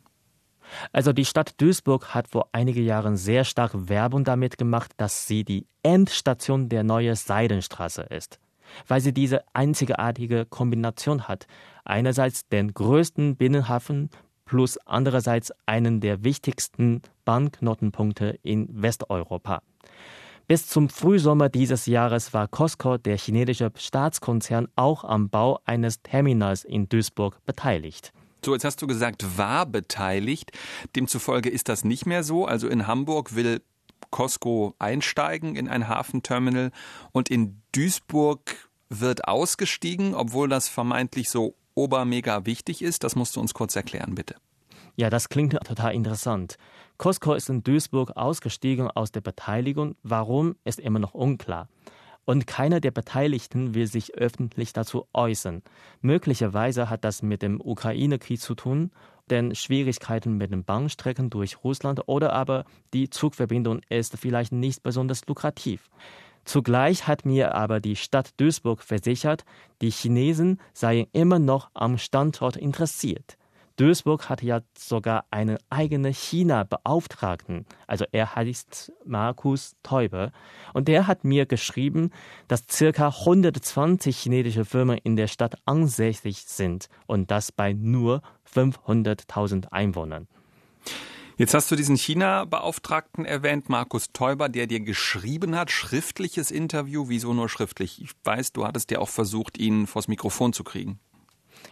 [0.92, 5.44] Also die Stadt Duisburg hat vor einigen Jahren sehr stark Werbung damit gemacht, dass sie
[5.44, 8.38] die Endstation der neuen Seidenstraße ist,
[8.86, 11.46] weil sie diese einzigartige Kombination hat.
[11.84, 14.10] Einerseits den größten Binnenhafen
[14.44, 19.62] plus andererseits einen der wichtigsten Bankknotenpunkte in Westeuropa.
[20.48, 26.64] Bis zum Frühsommer dieses Jahres war Costco, der chinesische Staatskonzern, auch am Bau eines Terminals
[26.64, 28.14] in Duisburg beteiligt.
[28.42, 30.52] So, jetzt hast du gesagt, war beteiligt.
[30.96, 32.46] Demzufolge ist das nicht mehr so.
[32.46, 33.60] Also in Hamburg will
[34.08, 36.70] Costco einsteigen in ein Hafenterminal
[37.12, 43.04] und in Duisburg wird ausgestiegen, obwohl das vermeintlich so obermega wichtig ist.
[43.04, 44.36] Das musst du uns kurz erklären, bitte.
[44.98, 46.56] Ja, das klingt total interessant.
[46.96, 49.94] Costco ist in Duisburg ausgestiegen aus der Beteiligung.
[50.02, 51.68] Warum, ist immer noch unklar.
[52.24, 55.62] Und keiner der Beteiligten will sich öffentlich dazu äußern.
[56.00, 58.90] Möglicherweise hat das mit dem Ukraine-Krieg zu tun,
[59.30, 65.24] denn Schwierigkeiten mit den Bahnstrecken durch Russland oder aber die Zugverbindung ist vielleicht nicht besonders
[65.28, 65.88] lukrativ.
[66.44, 69.44] Zugleich hat mir aber die Stadt Duisburg versichert,
[69.80, 73.38] die Chinesen seien immer noch am Standort interessiert.
[73.78, 77.64] Duisburg hat ja sogar einen eigenen China-Beauftragten.
[77.86, 80.32] Also er heißt Markus Täuber.
[80.74, 82.10] Und der hat mir geschrieben,
[82.48, 86.88] dass circa 120 chinesische Firmen in der Stadt ansässig sind.
[87.06, 88.20] Und das bei nur
[88.52, 90.26] 500.000 Einwohnern.
[91.36, 97.08] Jetzt hast du diesen China-Beauftragten erwähnt, Markus Täuber, der dir geschrieben hat, schriftliches Interview.
[97.08, 98.02] Wieso nur schriftlich?
[98.02, 100.98] Ich weiß, du hattest ja auch versucht, ihn vors Mikrofon zu kriegen.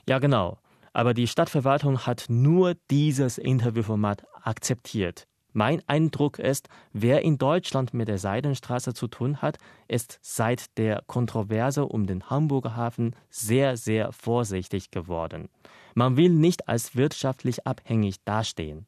[0.08, 0.58] Ja, genau.
[0.96, 5.26] Aber die Stadtverwaltung hat nur dieses Interviewformat akzeptiert.
[5.52, 11.02] Mein Eindruck ist, wer in Deutschland mit der Seidenstraße zu tun hat, ist seit der
[11.06, 15.50] Kontroverse um den Hamburger Hafen sehr, sehr vorsichtig geworden.
[15.94, 18.86] Man will nicht als wirtschaftlich abhängig dastehen.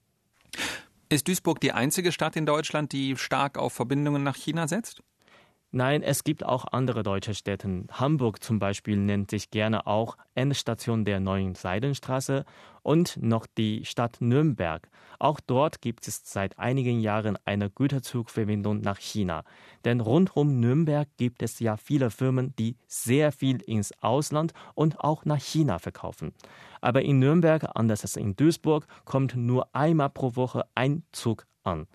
[1.10, 5.02] Ist Duisburg die einzige Stadt in Deutschland, die stark auf Verbindungen nach China setzt?
[5.70, 7.84] Nein, es gibt auch andere deutsche Städte.
[7.92, 12.46] Hamburg zum Beispiel nennt sich gerne auch Endstation der neuen Seidenstraße
[12.82, 14.88] und noch die Stadt Nürnberg.
[15.18, 19.44] Auch dort gibt es seit einigen Jahren eine Güterzugverbindung nach China.
[19.84, 25.00] Denn rund um Nürnberg gibt es ja viele Firmen, die sehr viel ins Ausland und
[25.00, 26.32] auch nach China verkaufen.
[26.80, 31.88] Aber in Nürnberg, anders als in Duisburg, kommt nur einmal pro Woche ein Zug an.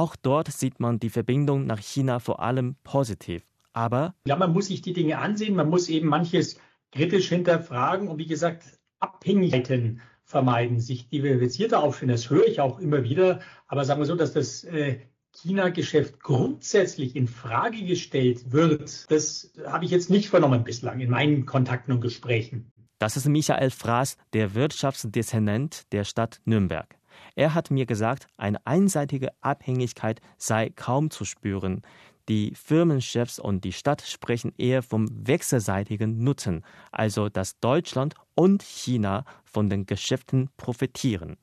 [0.00, 3.42] Auch dort sieht man die Verbindung nach China vor allem positiv.
[3.74, 6.58] Aber ja, man muss sich die Dinge ansehen, man muss eben manches
[6.90, 8.64] kritisch hinterfragen und wie gesagt,
[8.98, 12.12] Abhängigkeiten vermeiden, sich diversifizierter aufstellen.
[12.12, 13.40] Das höre ich auch immer wieder.
[13.68, 15.00] Aber sagen wir so, dass das äh,
[15.32, 21.44] China-Geschäft grundsätzlich in Frage gestellt wird, das habe ich jetzt nicht vernommen bislang in meinen
[21.44, 22.72] Kontakten und Gesprächen.
[22.98, 26.99] Das ist Michael Fraß, der Wirtschaftsdezernent der Stadt Nürnberg.
[27.34, 31.82] Er hat mir gesagt, eine einseitige Abhängigkeit sei kaum zu spüren.
[32.28, 39.24] Die Firmenchefs und die Stadt sprechen eher vom wechselseitigen Nutzen, also dass Deutschland und China
[39.44, 41.36] von den Geschäften profitieren.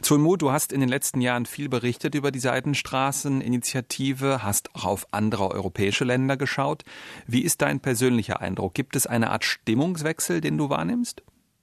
[0.00, 5.06] Zulmu, du hast in den letzten Jahren viel berichtet über die Seidenstraßeninitiative, hast auch auf
[5.10, 6.84] andere europäische Länder geschaut.
[7.26, 8.74] Wie ist dein persönlicher Eindruck?
[8.74, 11.22] Gibt es eine Art Stimmungswechsel, den du wahrnimmst?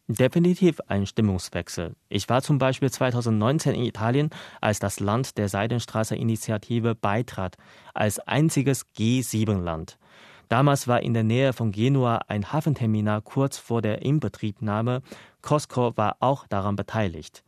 [0.09, 1.95] Definitiv ein Stimmungswechsel.
[2.09, 7.55] Ich war zum Beispiel 2019 in Italien, als das Land der Seidenstraße-Initiative beitrat,
[7.93, 9.97] als einziges G7-Land.
[10.49, 15.03] Damals war in der Nähe von Genua ein Hafenterminal kurz vor der Inbetriebnahme.
[15.41, 17.41] Costco war auch daran beteiligt.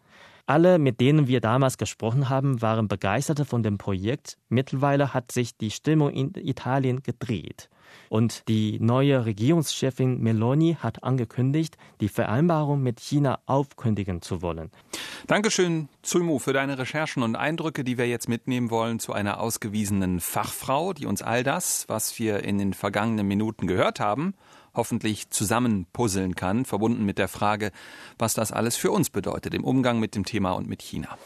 [0.46, 4.38] Alle, mit denen wir damals gesprochen haben, waren begeistert von dem Projekt.
[4.48, 7.70] Mittlerweile hat sich die Stimmung in Italien gedreht.
[8.10, 14.72] Und die neue Regierungschefin Meloni hat angekündigt, die Vereinbarung mit China aufkündigen zu wollen.
[15.28, 20.20] Dankeschön, Zulmu, für deine Recherchen und Eindrücke, die wir jetzt mitnehmen wollen zu einer ausgewiesenen
[20.20, 24.36] Fachfrau, die uns all das, was wir in den vergangenen Minuten gehört haben,
[24.74, 27.72] hoffentlich zusammenpuzzeln kann, verbunden mit der Frage,
[28.20, 31.18] was das alles für uns bedeutet im Umgang mit dem Thema und mit China.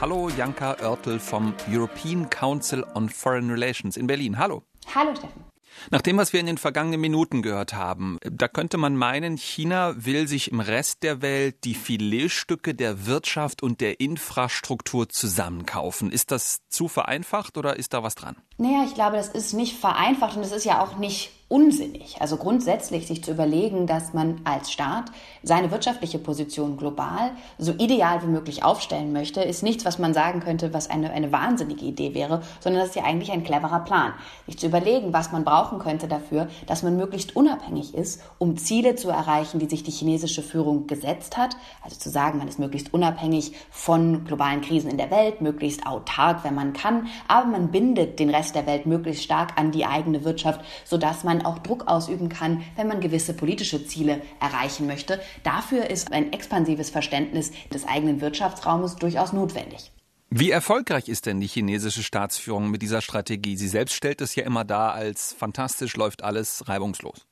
[0.00, 4.38] Hallo, Janka Oertel vom European Council on Foreign Relations in Berlin.
[4.38, 4.64] Hallo.
[4.94, 5.44] Hallo, Steffen.
[5.90, 9.94] Nach dem, was wir in den vergangenen Minuten gehört haben, da könnte man meinen, China
[9.96, 16.10] will sich im Rest der Welt die Filetstücke der Wirtschaft und der Infrastruktur zusammenkaufen.
[16.10, 18.36] Ist das zu vereinfacht oder ist da was dran?
[18.56, 22.16] Naja, ich glaube, das ist nicht vereinfacht und es ist ja auch nicht unsinnig.
[22.20, 25.12] Also grundsätzlich sich zu überlegen, dass man als Staat
[25.42, 30.40] seine wirtschaftliche Position global so ideal wie möglich aufstellen möchte, ist nichts, was man sagen
[30.40, 34.14] könnte, was eine, eine wahnsinnige Idee wäre, sondern das ist ja eigentlich ein cleverer Plan.
[34.46, 38.96] Sich zu überlegen, was man brauchen könnte dafür, dass man möglichst unabhängig ist, um Ziele
[38.96, 41.56] zu erreichen, die sich die chinesische Führung gesetzt hat.
[41.82, 46.42] Also zu sagen, man ist möglichst unabhängig von globalen Krisen in der Welt, möglichst autark,
[46.42, 50.24] wenn man kann, aber man bindet den Rest der Welt möglichst stark an die eigene
[50.24, 55.20] Wirtschaft, sodass man auch Druck ausüben kann, wenn man gewisse politische Ziele erreichen möchte.
[55.42, 59.90] Dafür ist ein expansives Verständnis des eigenen Wirtschaftsraumes durchaus notwendig.
[60.30, 63.56] Wie erfolgreich ist denn die chinesische Staatsführung mit dieser Strategie?
[63.56, 67.26] Sie selbst stellt es ja immer dar als fantastisch läuft alles reibungslos.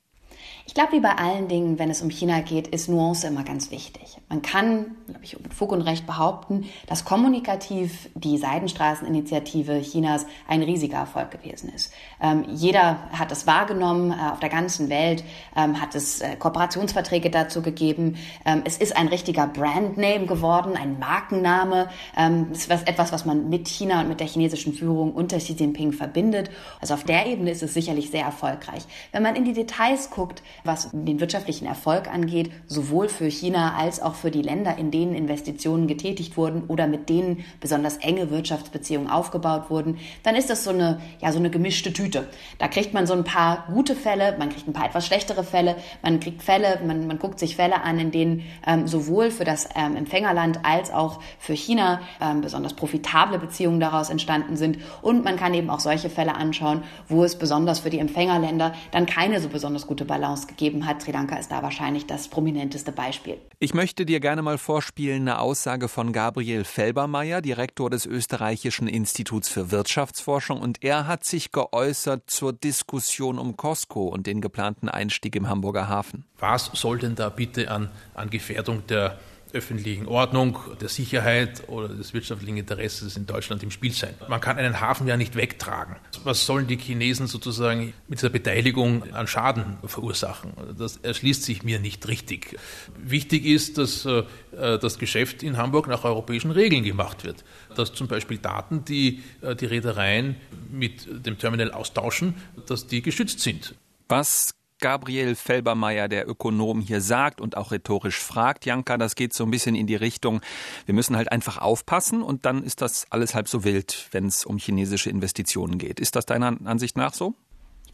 [0.66, 3.70] Ich glaube, wie bei allen Dingen, wenn es um China geht, ist Nuance immer ganz
[3.70, 4.16] wichtig.
[4.28, 10.62] Man kann, glaube ich, mit Fug und Recht behaupten, dass kommunikativ die Seidenstraßeninitiative Chinas ein
[10.62, 11.92] riesiger Erfolg gewesen ist.
[12.20, 15.24] Ähm, jeder hat es wahrgenommen, äh, auf der ganzen Welt
[15.56, 18.16] ähm, hat es äh, Kooperationsverträge dazu gegeben.
[18.46, 21.88] Ähm, es ist ein richtiger Brandname geworden, ein Markenname.
[22.16, 25.38] Ähm, es ist was, etwas, was man mit China und mit der chinesischen Führung unter
[25.38, 26.50] Xi Jinping verbindet.
[26.80, 28.84] Also auf der Ebene ist es sicherlich sehr erfolgreich.
[29.10, 34.00] Wenn man in die Details guckt, was den wirtschaftlichen Erfolg angeht, sowohl für China als
[34.00, 39.10] auch für die Länder, in denen Investitionen getätigt wurden oder mit denen besonders enge Wirtschaftsbeziehungen
[39.10, 42.28] aufgebaut wurden, dann ist das so eine, ja, so eine gemischte Tüte.
[42.58, 45.76] Da kriegt man so ein paar gute Fälle, man kriegt ein paar etwas schlechtere Fälle,
[46.02, 49.68] man kriegt Fälle, man, man guckt sich Fälle an, in denen ähm, sowohl für das
[49.74, 54.78] ähm, Empfängerland als auch für China ähm, besonders profitable Beziehungen daraus entstanden sind.
[55.02, 59.06] Und man kann eben auch solche Fälle anschauen, wo es besonders für die Empfängerländer dann
[59.06, 61.02] keine so besonders gute Balance gegeben hat.
[61.02, 63.38] Sri Lanka ist da wahrscheinlich das prominenteste Beispiel.
[63.58, 69.48] Ich möchte dir gerne mal vorspielen eine Aussage von Gabriel Felbermeier, Direktor des Österreichischen Instituts
[69.48, 70.60] für Wirtschaftsforschung.
[70.60, 75.88] Und er hat sich geäußert zur Diskussion um Costco und den geplanten Einstieg im Hamburger
[75.88, 76.24] Hafen.
[76.38, 79.18] Was soll denn da bitte an, an Gefährdung der
[79.52, 84.14] öffentlichen Ordnung, der Sicherheit oder des wirtschaftlichen Interesses in Deutschland im Spiel sein.
[84.28, 85.96] Man kann einen Hafen ja nicht wegtragen.
[86.24, 90.52] Was sollen die Chinesen sozusagen mit dieser Beteiligung an Schaden verursachen?
[90.78, 92.58] Das erschließt sich mir nicht richtig.
[92.96, 97.44] Wichtig ist, dass äh, das Geschäft in Hamburg nach europäischen Regeln gemacht wird.
[97.74, 100.36] Dass zum Beispiel Daten, die äh, die Reedereien
[100.70, 102.34] mit dem Terminal austauschen,
[102.66, 103.74] dass die geschützt sind.
[104.08, 109.44] Was Gabriel Felbermeier, der Ökonom, hier sagt und auch rhetorisch fragt, Janka, das geht so
[109.44, 110.42] ein bisschen in die Richtung,
[110.84, 114.44] wir müssen halt einfach aufpassen und dann ist das alles halb so wild, wenn es
[114.44, 116.00] um chinesische Investitionen geht.
[116.00, 117.34] Ist das deiner Ansicht nach so?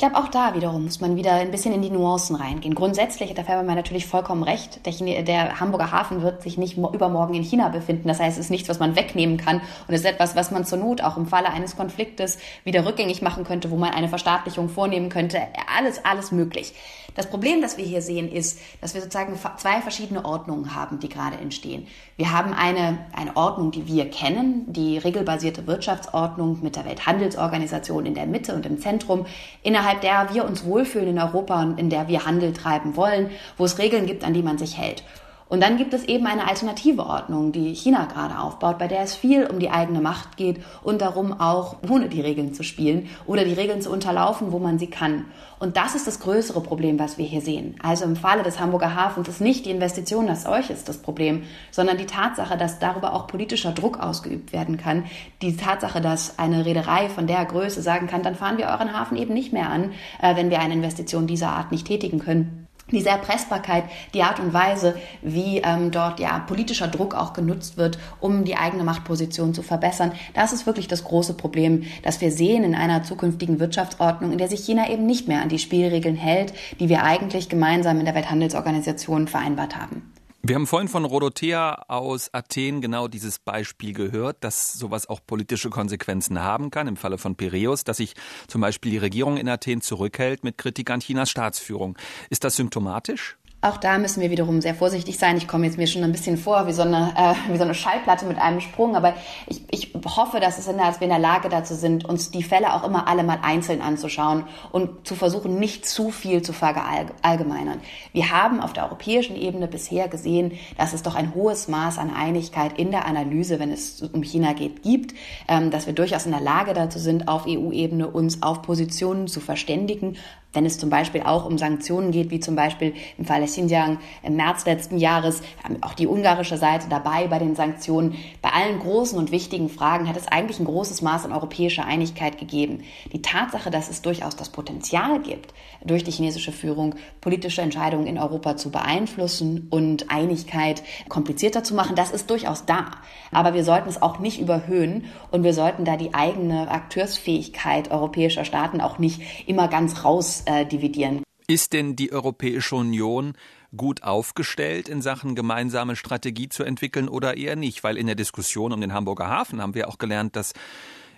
[0.01, 2.77] Ich glaube, auch da wiederum muss man wieder ein bisschen in die Nuancen reingehen.
[2.77, 4.87] Grundsätzlich hat der Färbermeier natürlich vollkommen recht.
[4.87, 8.07] Der, der, Hamburger Hafen wird sich nicht übermorgen in China befinden.
[8.07, 9.57] Das heißt, es ist nichts, was man wegnehmen kann.
[9.57, 13.23] Und es ist etwas, was man zur Not auch im Falle eines Konfliktes wieder rückgängig
[13.23, 15.41] machen könnte, wo man eine Verstaatlichung vornehmen könnte.
[15.77, 16.75] Alles, alles möglich.
[17.19, 21.09] Das Problem, das wir hier sehen, ist, dass wir sozusagen zwei verschiedene Ordnungen haben, die
[21.09, 21.89] gerade entstehen.
[22.17, 28.15] Wir haben eine, eine Ordnung, die wir kennen, die regelbasierte Wirtschaftsordnung mit der Welthandelsorganisation in
[28.15, 29.27] der Mitte und im Zentrum,
[29.65, 33.65] innerhalb der wir uns wohlfühlen in Europa und in der wir Handel treiben wollen, wo
[33.65, 35.03] es Regeln gibt, an die man sich hält.
[35.49, 39.15] Und dann gibt es eben eine alternative Ordnung, die China gerade aufbaut, bei der es
[39.15, 43.45] viel um die eigene Macht geht und darum auch ohne die Regeln zu spielen oder
[43.45, 45.25] die Regeln zu unterlaufen, wo man sie kann.
[45.59, 47.77] Und das ist das größere Problem, was wir hier sehen.
[47.83, 51.97] Also im Falle des Hamburger Hafens ist nicht die Investition als solches das Problem, sondern
[51.97, 55.05] die Tatsache, dass darüber auch politischer Druck ausgeübt werden kann.
[55.41, 59.17] Die Tatsache, dass eine Reederei von der Größe sagen kann, dann fahren wir euren Hafen
[59.17, 62.58] eben nicht mehr an, äh, wenn wir eine Investition dieser Art nicht tätigen können
[62.91, 67.99] diese Erpressbarkeit, die Art und Weise, wie ähm, dort ja politischer Druck auch genutzt wird,
[68.21, 72.65] um die eigene Machtposition zu verbessern, das ist wirklich das große Problem, das wir sehen
[72.65, 76.53] in einer zukünftigen Wirtschaftsordnung, in der sich China eben nicht mehr an die Spielregeln hält,
[76.81, 80.13] die wir eigentlich gemeinsam in der Welthandelsorganisation vereinbart haben.
[80.41, 85.69] Wir haben vorhin von Rodothea aus Athen genau dieses Beispiel gehört, dass sowas auch politische
[85.69, 88.15] Konsequenzen haben kann, im Falle von Piräus, dass sich
[88.47, 91.99] zum Beispiel die Regierung in Athen zurückhält mit Kritik an Chinas Staatsführung.
[92.31, 93.37] Ist das symptomatisch?
[93.61, 95.37] Auch da müssen wir wiederum sehr vorsichtig sein.
[95.37, 97.75] Ich komme jetzt mir schon ein bisschen vor wie so eine, äh, wie so eine
[97.75, 99.15] Schallplatte mit einem Sprung, aber
[99.49, 102.45] ich, ich hoffe, dass, es in, dass wir in der Lage dazu sind, uns die
[102.45, 107.81] Fälle auch immer alle mal einzeln anzuschauen und zu versuchen, nicht zu viel zu verallgemeinern.
[108.13, 112.15] Wir haben auf der europäischen Ebene bisher gesehen, dass es doch ein hohes Maß an
[112.15, 115.17] Einigkeit in der Analyse, wenn es um China geht, gibt,
[115.49, 119.41] ähm, dass wir durchaus in der Lage dazu sind, auf EU-Ebene uns auf Positionen zu
[119.41, 120.17] verständigen,
[120.55, 123.99] wenn es zum Beispiel auch um Sanktionen geht, wie zum Beispiel im Fall der Xinjiang
[124.23, 125.43] im März letzten Jahres,
[125.83, 128.15] auch die ungarische Seite dabei bei den Sanktionen.
[128.41, 132.39] Bei allen großen und wichtigen Fragen hat es eigentlich ein großes Maß an europäischer Einigkeit
[132.39, 132.83] gegeben.
[133.13, 135.53] Die Tatsache, dass es durchaus das Potenzial gibt,
[135.85, 141.95] durch die chinesische Führung politische Entscheidungen in Europa zu beeinflussen und Einigkeit komplizierter zu machen,
[141.95, 142.87] das ist durchaus da.
[143.33, 148.47] Aber wir sollten es auch nicht überhöhen und wir sollten da die eigene Akteursfähigkeit europäischer
[148.47, 151.23] Staaten auch nicht immer ganz raus ausdividieren.
[151.47, 153.33] Ist denn die Europäische Union
[153.77, 157.83] gut aufgestellt in Sachen gemeinsame Strategie zu entwickeln oder eher nicht?
[157.83, 160.53] Weil in der Diskussion um den Hamburger Hafen haben wir auch gelernt, dass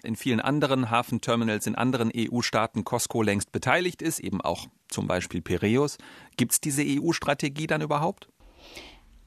[0.03, 5.43] in vielen anderen Hafenterminals in anderen EU-Staaten Costco längst beteiligt ist, eben auch zum Beispiel
[5.43, 5.99] Piräus.
[6.37, 8.29] Gibt es diese EU-Strategie dann überhaupt?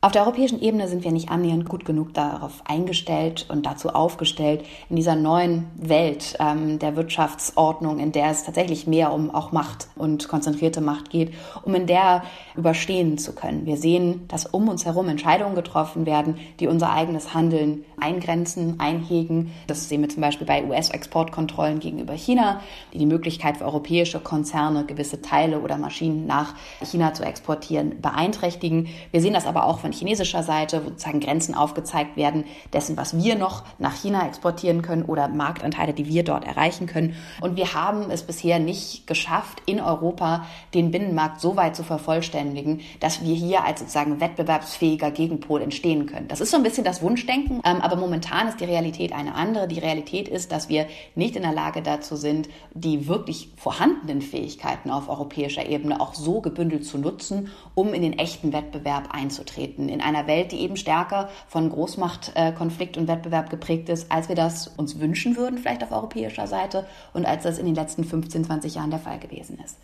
[0.03, 4.65] Auf der europäischen Ebene sind wir nicht annähernd gut genug darauf eingestellt und dazu aufgestellt,
[4.89, 9.87] in dieser neuen Welt ähm, der Wirtschaftsordnung, in der es tatsächlich mehr um auch Macht
[9.95, 12.23] und konzentrierte Macht geht, um in der
[12.57, 13.65] überstehen zu können.
[13.65, 19.53] Wir sehen, dass um uns herum Entscheidungen getroffen werden, die unser eigenes Handeln eingrenzen, einhegen.
[19.67, 22.59] Das sehen wir zum Beispiel bei US-Exportkontrollen gegenüber China,
[22.93, 28.89] die die Möglichkeit für europäische Konzerne, gewisse Teile oder Maschinen nach China zu exportieren, beeinträchtigen.
[29.11, 33.17] Wir sehen das aber auch von chinesischer Seite, wo sozusagen Grenzen aufgezeigt werden dessen, was
[33.17, 37.15] wir noch nach China exportieren können oder Marktanteile, die wir dort erreichen können.
[37.41, 42.81] Und wir haben es bisher nicht geschafft, in Europa den Binnenmarkt so weit zu vervollständigen,
[42.99, 46.27] dass wir hier als sozusagen wettbewerbsfähiger Gegenpol entstehen können.
[46.27, 49.67] Das ist so ein bisschen das Wunschdenken, ähm, aber momentan ist die Realität eine andere.
[49.67, 54.89] Die Realität ist, dass wir nicht in der Lage dazu sind, die wirklich vorhandenen Fähigkeiten
[54.89, 59.93] auf europäischer Ebene auch so gebündelt zu nutzen, um in den echten Wettbewerb einzutreten finden
[59.93, 64.67] in einer Welt, die eben stärker von Großmachtkonflikt und Wettbewerb geprägt ist, als wir das
[64.67, 68.75] uns wünschen würden, vielleicht auf europäischer Seite und als das in den letzten 15, 20
[68.75, 69.77] Jahren der Fall gewesen ist.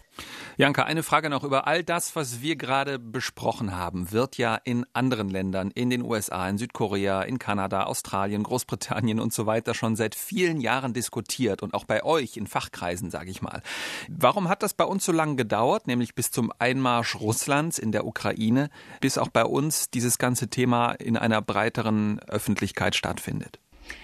[0.60, 4.86] Janka, eine Frage noch über all das, was wir gerade besprochen haben, wird ja in
[4.92, 9.96] anderen Ländern, in den USA, in Südkorea, in Kanada, Australien, Großbritannien und so weiter schon
[9.96, 13.62] seit vielen Jahren diskutiert und auch bei euch in Fachkreisen, sage ich mal.
[14.10, 18.06] Warum hat das bei uns so lange gedauert, nämlich bis zum Einmarsch Russlands in der
[18.06, 18.70] Ukraine,
[19.00, 23.60] bis auch bei uns dieses ganze Thema in einer breiteren Öffentlichkeit stattfindet?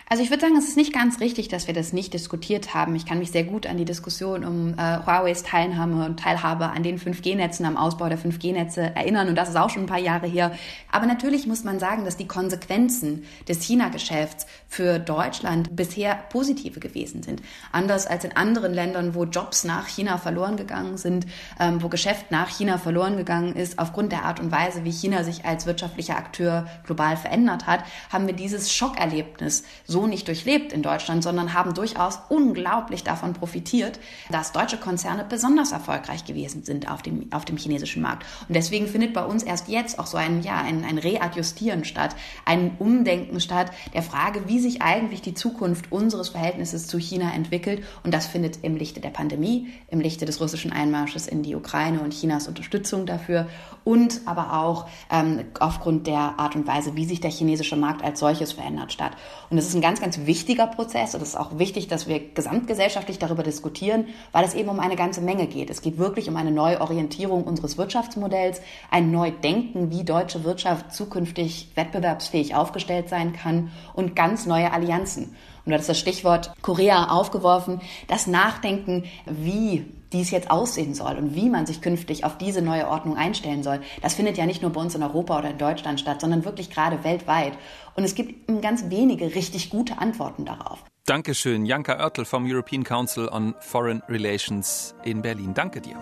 [0.07, 2.95] Also ich würde sagen, es ist nicht ganz richtig, dass wir das nicht diskutiert haben.
[2.95, 6.83] Ich kann mich sehr gut an die Diskussion um äh, Huaweis Teilnahme und Teilhabe an
[6.83, 9.29] den 5G-Netzen, am Ausbau der 5G-Netze erinnern.
[9.29, 10.51] Und das ist auch schon ein paar Jahre her.
[10.91, 17.23] Aber natürlich muss man sagen, dass die Konsequenzen des China-Geschäfts für Deutschland bisher positive gewesen
[17.23, 17.41] sind.
[17.71, 21.25] Anders als in anderen Ländern, wo Jobs nach China verloren gegangen sind,
[21.59, 25.23] ähm, wo Geschäft nach China verloren gegangen ist, aufgrund der Art und Weise, wie China
[25.23, 30.81] sich als wirtschaftlicher Akteur global verändert hat, haben wir dieses Schockerlebnis so nicht durchlebt in
[30.81, 37.01] Deutschland, sondern haben durchaus unglaublich davon profitiert, dass deutsche Konzerne besonders erfolgreich gewesen sind auf
[37.01, 38.25] dem, auf dem chinesischen Markt.
[38.47, 42.15] Und deswegen findet bei uns erst jetzt auch so ein, ja, ein, ein Readjustieren statt,
[42.45, 47.83] ein Umdenken statt der Frage, wie sich eigentlich die Zukunft unseres Verhältnisses zu China entwickelt.
[48.03, 52.01] Und das findet im Lichte der Pandemie, im Lichte des russischen Einmarsches in die Ukraine
[52.01, 53.47] und Chinas Unterstützung dafür
[53.83, 58.19] und aber auch ähm, aufgrund der Art und Weise, wie sich der chinesische Markt als
[58.19, 59.13] solches verändert statt.
[59.49, 62.19] Und es ist ein ganz, ganz wichtiger Prozess und es ist auch wichtig, dass wir
[62.33, 65.69] gesamtgesellschaftlich darüber diskutieren, weil es eben um eine ganze Menge geht.
[65.69, 72.55] Es geht wirklich um eine Neuorientierung unseres Wirtschaftsmodells, ein Neudenken, wie deutsche Wirtschaft zukünftig wettbewerbsfähig
[72.55, 75.35] aufgestellt sein kann und ganz neue Allianzen.
[75.65, 81.35] Und du hast das Stichwort Korea aufgeworfen, das Nachdenken, wie dies jetzt aussehen soll und
[81.35, 83.81] wie man sich künftig auf diese neue Ordnung einstellen soll.
[84.01, 86.69] Das findet ja nicht nur bei uns in Europa oder in Deutschland statt, sondern wirklich
[86.69, 87.53] gerade weltweit.
[87.95, 90.83] Und es gibt ganz wenige richtig gute Antworten darauf.
[91.05, 95.53] Dankeschön, Janka Oertel vom European Council on Foreign Relations in Berlin.
[95.53, 95.95] Danke dir.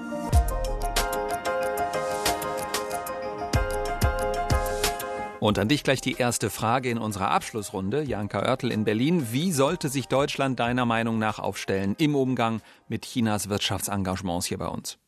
[5.44, 8.02] Und an dich gleich die erste Frage in unserer Abschlussrunde.
[8.04, 9.34] Janka Oertel in Berlin.
[9.34, 14.68] Wie sollte sich Deutschland deiner Meinung nach aufstellen im Umgang mit Chinas Wirtschaftsengagements hier bei
[14.68, 15.00] uns?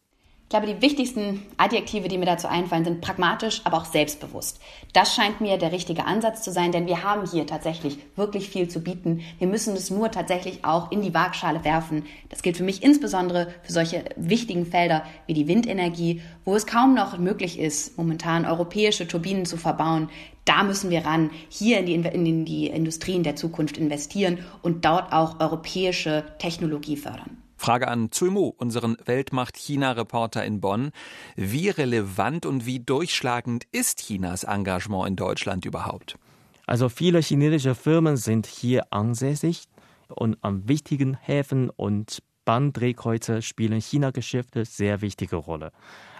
[0.45, 4.59] Ich glaube, die wichtigsten Adjektive, die mir dazu einfallen, sind pragmatisch, aber auch selbstbewusst.
[4.93, 8.67] Das scheint mir der richtige Ansatz zu sein, denn wir haben hier tatsächlich wirklich viel
[8.67, 9.21] zu bieten.
[9.39, 12.05] Wir müssen es nur tatsächlich auch in die Waagschale werfen.
[12.29, 16.93] Das gilt für mich insbesondere für solche wichtigen Felder wie die Windenergie, wo es kaum
[16.93, 20.09] noch möglich ist, momentan europäische Turbinen zu verbauen.
[20.45, 25.11] Da müssen wir ran, hier in die, in die Industrien der Zukunft investieren und dort
[25.11, 27.44] auch europäische Technologie fördern.
[27.65, 30.91] Frage an Zulmo, unseren Weltmacht-China-Reporter in Bonn.
[31.35, 36.19] Wie relevant und wie durchschlagend ist Chinas Engagement in Deutschland überhaupt?
[36.67, 39.63] Also viele chinesische Firmen sind hier ansässig
[40.09, 45.71] und an wichtigen Häfen und Bahndrehkreuze spielen China-Geschäfte sehr wichtige Rolle.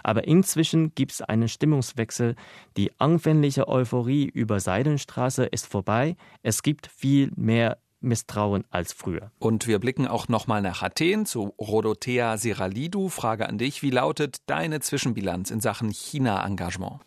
[0.02, 2.34] Aber inzwischen gibt es einen Stimmungswechsel.
[2.76, 6.16] Die anfängliche Euphorie über Seidenstraße ist vorbei.
[6.42, 9.30] Es gibt viel mehr Misstrauen als früher.
[9.38, 13.08] Und wir blicken auch nochmal nach Athen zu Rodothea Siralidou.
[13.10, 17.00] Frage an dich, wie lautet deine Zwischenbilanz in Sachen China-Engagement?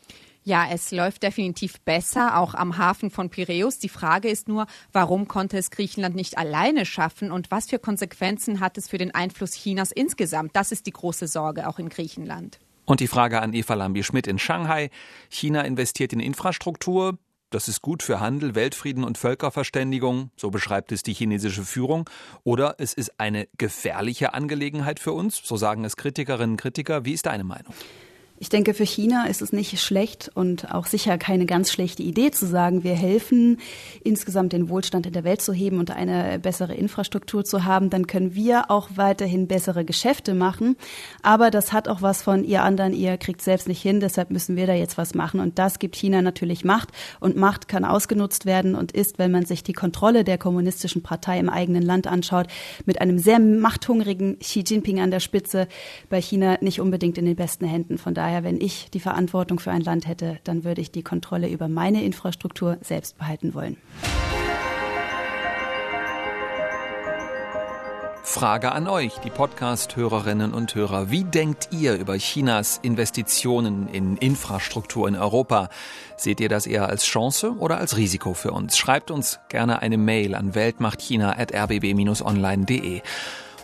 [0.43, 3.77] Ja, es läuft definitiv besser, auch am Hafen von Piräus.
[3.77, 8.59] Die Frage ist nur, warum konnte es Griechenland nicht alleine schaffen und was für Konsequenzen
[8.59, 10.55] hat es für den Einfluss Chinas insgesamt?
[10.55, 12.59] Das ist die große Sorge auch in Griechenland.
[12.85, 14.89] Und die Frage an Eva Lambi-Schmidt in Shanghai.
[15.29, 17.19] China investiert in Infrastruktur.
[17.51, 22.07] Das ist gut für Handel, Weltfrieden und Völkerverständigung, so beschreibt es die chinesische Führung.
[22.43, 27.05] Oder es ist eine gefährliche Angelegenheit für uns, so sagen es Kritikerinnen und Kritiker.
[27.05, 27.73] Wie ist deine Meinung?
[28.41, 32.31] Ich denke, für China ist es nicht schlecht und auch sicher keine ganz schlechte Idee
[32.31, 33.57] zu sagen, wir helfen,
[34.01, 37.89] insgesamt den Wohlstand in der Welt zu heben und eine bessere Infrastruktur zu haben.
[37.89, 40.77] Dann können wir auch weiterhin bessere Geschäfte machen.
[41.21, 44.55] Aber das hat auch was von ihr anderen, ihr kriegt selbst nicht hin, deshalb müssen
[44.55, 45.41] wir da jetzt was machen.
[45.41, 46.91] Und das gibt China natürlich Macht.
[47.19, 51.39] Und Macht kann ausgenutzt werden und ist, wenn man sich die Kontrolle der kommunistischen Partei
[51.39, 52.47] im eigenen Land anschaut,
[52.85, 55.67] mit einem sehr machthungrigen Xi Jinping an der Spitze
[56.09, 57.97] bei China nicht unbedingt in den besten Händen.
[57.97, 61.01] Von daher daher, wenn ich die Verantwortung für ein Land hätte, dann würde ich die
[61.01, 63.77] Kontrolle über meine Infrastruktur selbst behalten wollen.
[68.21, 71.09] Frage an euch, die Podcast-Hörerinnen und Hörer.
[71.09, 75.69] Wie denkt ihr über Chinas Investitionen in Infrastruktur in Europa?
[76.15, 78.77] Seht ihr das eher als Chance oder als Risiko für uns?
[78.77, 83.01] Schreibt uns gerne eine Mail an weltmachtchina.rbb-online.de.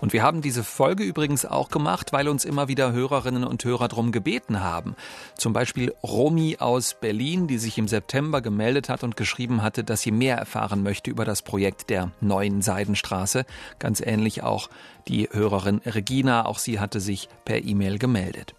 [0.06, 3.88] Und wir haben diese Folge übrigens auch gemacht, weil uns immer wieder Hörerinnen und Hörer
[3.88, 4.96] darum gebeten haben.
[5.36, 10.02] Zum Beispiel Romy aus Berlin, die sich im September gemeldet hat und geschrieben hatte, dass
[10.02, 13.48] sie mehr erfahren möchte über das Projekt der neuen Seidenstraße.
[13.80, 14.70] Ganz ähnlich auch
[15.08, 18.54] die Hörerin Regina, auch sie hatte sich per E-Mail gemeldet.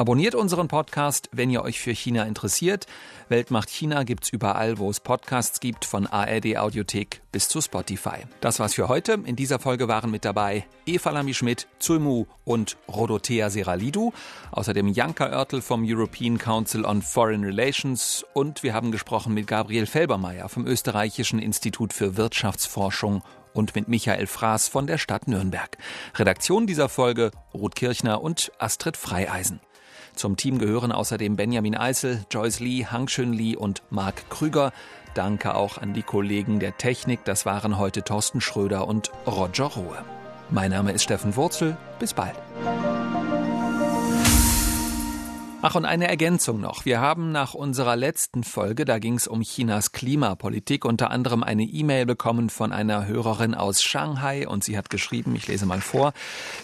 [0.00, 2.86] Abonniert unseren Podcast, wenn ihr euch für China interessiert.
[3.28, 8.18] Weltmacht China gibt's überall, wo es Podcasts gibt, von ARD Audiothek bis zu Spotify.
[8.40, 9.14] Das war's für heute.
[9.24, 14.12] In dieser Folge waren mit dabei Eva Lamy Schmidt, Zulmu und Rodothea Seralidou,
[14.52, 19.86] außerdem Janka Oertel vom European Council on Foreign Relations und wir haben gesprochen mit Gabriel
[19.86, 25.76] Felbermeier vom Österreichischen Institut für Wirtschaftsforschung und mit Michael Fraß von der Stadt Nürnberg.
[26.14, 29.58] Redaktion dieser Folge Ruth Kirchner und Astrid Freieisen.
[30.18, 34.72] Zum Team gehören außerdem Benjamin Eisel, Joyce Lee, Hang Chun Lee und Marc Krüger.
[35.14, 37.24] Danke auch an die Kollegen der Technik.
[37.24, 40.04] Das waren heute Thorsten Schröder und Roger Ruhe.
[40.50, 41.76] Mein Name ist Steffen Wurzel.
[42.00, 42.34] Bis bald.
[45.60, 46.84] Ach, und eine Ergänzung noch.
[46.84, 51.64] Wir haben nach unserer letzten Folge, da ging es um Chinas Klimapolitik, unter anderem eine
[51.64, 56.12] E-Mail bekommen von einer Hörerin aus Shanghai und sie hat geschrieben, ich lese mal vor,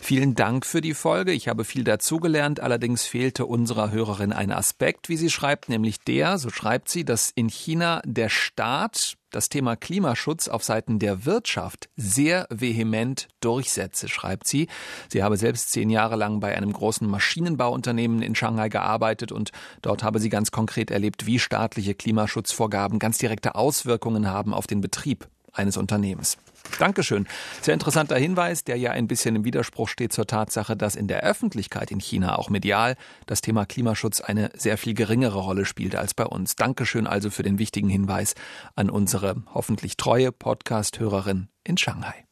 [0.00, 5.08] vielen Dank für die Folge, ich habe viel dazugelernt, allerdings fehlte unserer Hörerin ein Aspekt,
[5.08, 9.76] wie sie schreibt, nämlich der, so schreibt sie, dass in China der Staat das Thema
[9.76, 14.68] Klimaschutz auf Seiten der Wirtschaft sehr vehement durchsetze, schreibt sie.
[15.08, 19.50] Sie habe selbst zehn Jahre lang bei einem großen Maschinenbauunternehmen in Shanghai gearbeitet und
[19.82, 24.80] dort habe sie ganz konkret erlebt, wie staatliche Klimaschutzvorgaben ganz direkte Auswirkungen haben auf den
[24.80, 26.36] Betrieb eines Unternehmens.
[26.78, 27.26] Dankeschön.
[27.62, 31.22] Sehr interessanter Hinweis, der ja ein bisschen im Widerspruch steht zur Tatsache, dass in der
[31.22, 32.96] Öffentlichkeit in China, auch medial,
[33.26, 36.56] das Thema Klimaschutz eine sehr viel geringere Rolle spielt als bei uns.
[36.56, 38.34] Dankeschön also für den wichtigen Hinweis
[38.74, 42.23] an unsere hoffentlich treue Podcast-Hörerin in Shanghai.